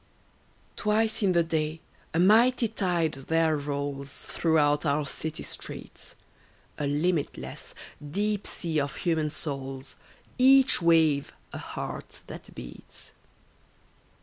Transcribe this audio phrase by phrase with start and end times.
[0.77, 1.79] Twice in the day
[2.11, 6.15] a mighty tide there rolls Throughout our city streets,
[6.79, 9.95] A limitless, deep sea of human souls,
[10.39, 13.11] Each wave, a heart that beats.